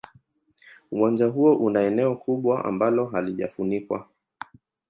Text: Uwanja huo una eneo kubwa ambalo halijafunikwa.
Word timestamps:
Uwanja 0.91 1.25
huo 1.25 1.55
una 1.55 1.81
eneo 1.81 2.15
kubwa 2.15 2.65
ambalo 2.65 3.05
halijafunikwa. 3.05 4.07